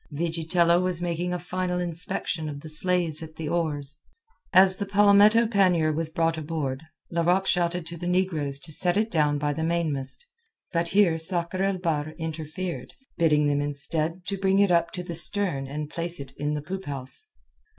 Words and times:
Vigitello 0.11 0.81
was 0.81 0.99
making 0.99 1.31
a 1.31 1.37
final 1.37 1.79
inspection 1.79 2.49
of 2.49 2.61
the 2.61 2.69
slaves 2.69 3.21
at 3.21 3.35
the 3.35 3.47
oars. 3.47 3.99
As 4.51 4.77
the 4.77 4.87
palmetto 4.87 5.45
pannier 5.45 5.93
was 5.93 6.09
brought 6.09 6.39
aboard, 6.39 6.81
Larocque 7.11 7.45
shouted 7.45 7.85
to 7.85 7.97
the 7.99 8.07
negroes 8.07 8.57
to 8.61 8.71
set 8.71 8.97
it 8.97 9.11
down 9.11 9.37
by 9.37 9.53
the 9.53 9.63
mainmast. 9.63 10.25
But 10.73 10.87
here 10.87 11.19
Sakr 11.19 11.61
el 11.61 11.77
Bahr 11.77 12.15
interfered, 12.17 12.95
bidding 13.19 13.45
them, 13.45 13.61
instead, 13.61 14.25
to 14.25 14.39
bring 14.39 14.57
it 14.57 14.71
up 14.71 14.89
to 14.93 15.03
the 15.03 15.13
stern 15.13 15.67
and 15.67 15.87
place 15.87 16.19
it 16.19 16.31
in 16.35 16.55
the 16.55 16.63
poop 16.63 16.85
house. 16.85 17.27